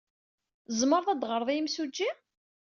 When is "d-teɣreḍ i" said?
1.19-1.55